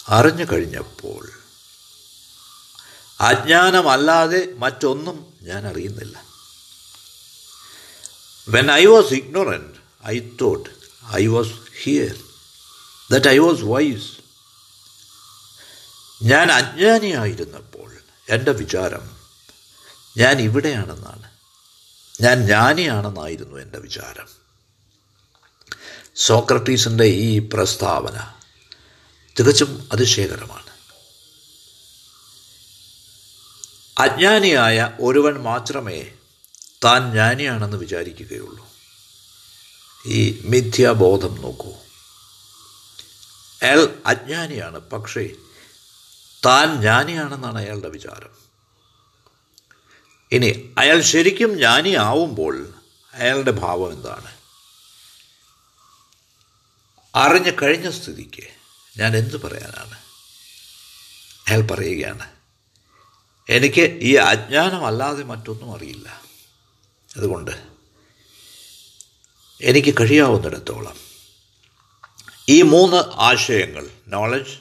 അറിഞ്ഞു 0.09 0.45
കഴിഞ്ഞപ്പോൾ 0.53 1.42
അജ്ഞാനമല്ലാതെ 3.23 4.55
മറ്റൊന്നും 4.57 5.35
ഞാൻ 5.43 5.67
അറിയുന്നില്ല. 5.67 6.25
When 8.49 8.73
I 8.73 8.87
was 8.87 9.15
ignorant 9.15 10.07
I 10.07 10.19
thought 10.41 10.69
I 11.15 11.27
was 11.27 11.49
here 11.83 12.15
that 13.13 13.29
I 13.29 13.39
was 13.39 13.61
wise 13.63 14.23
ഞാൻ 16.23 16.53
അജ്ഞാനിയായിരുന്നപ്പോൾ 16.53 17.93
എന്റെ 18.29 18.53
വിചാരം 18.53 19.17
ഞാൻ 20.19 20.41
ഇവിടെയാണെന്നാണ്. 20.41 21.31
ഞാൻ 22.23 22.47
ജ്ഞാനിയാണെന്നായിരുന്നു 22.47 23.59
എന്റെ 23.59 23.79
വിചാരം. 23.79 24.29
സോക്രട്ടീസിന്റെ 26.17 27.05
ഈ 27.05 27.39
പ്രസ്താവന 27.39 28.33
തികച്ചും 29.41 29.89
അതിശയകരമാണ്. 29.93 30.62
അജ്ഞാനിയായ 33.99 34.93
ഒരുവൻ 35.01 35.43
മാത്രമേ 35.43 36.13
താൻ 36.85 37.11
ജ്ഞാനിയാണെന്ന് 37.11 37.77
വിചാരിക്കുകയുള്ളൂ. 37.77 38.69
ഈ 40.07 40.43
മിഥ്യാബോധം 40.45 41.43
നോക്കൂ. 41.43 41.71
അയാൾ 43.63 44.03
അജ്ഞാനിയാണ് 44.07 44.79
പക്ഷേ 44.79 45.31
താൻ 46.47 46.81
ജ്ഞാനിയാണെന്നാണ് 46.81 47.59
അയാളുടെ 47.59 47.89
വിചാരം. 47.89 48.37
ഇനി 50.33 50.75
അയാൾ 50.79 51.01
ശരിക്കും 51.01 51.55
ജ്ഞാനിയാവുമ്പോൾ 51.55 52.75
അയാളുടെ 53.15 53.51
ഭാവം 53.51 53.93
എന്താണ്? 53.93 54.35
അറിഞ്ഞു 57.15 57.53
കഴിഞ്ഞ 57.63 57.91
സ്ഥിതിക്ക് 57.91 58.49
ഞാൻ 59.01 59.17
എന്തു 59.17 59.37
പറയാനാണ്? 59.37 59.99
അയാൾ 61.49 61.61
പറയുകയാണ് 61.61 62.42
എനിക്ക് 63.49 63.99
ഈ 64.03 64.15
അജ്ഞാനമല്ലാതെ 64.15 65.23
മറ്റൊന്നും 65.23 65.77
അറിയില്ല. 65.77 66.23
അതുകൊണ്ട് 67.17 67.73
എനിക്ക് 69.61 69.95
കഴിയാവുന്നിടത്തോളം 70.01 70.97
ഈ 72.49 72.63
മൂന്ന് 72.63 72.97
ആശയങ്ങൾ 72.97 73.91
നോളജ് 74.09 74.59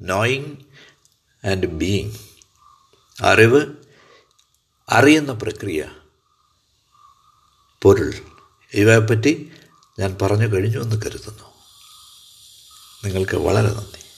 നോയിങ് 0.00 0.56
ആൻഡ് 1.46 1.66
ബീയിങ് 1.66 2.12
അറിവ് 3.22 3.76
അറിയുന്ന 4.88 5.32
പ്രക്രിയ 5.32 5.90
പൊരുൾ 7.82 8.14
ഇവയെപ്പറ്റി 8.72 9.52
ഞാൻ 9.98 10.18
പറഞ്ഞു 10.22 10.54
കഴിഞ്ഞു 10.54 10.78
എന്ന് 10.78 11.02
കരുതുന്നു. 11.02 11.44
നിങ്ങൾക്ക് 13.04 13.36
വളരെ 13.36 13.68
നന്ദി. 13.68 14.09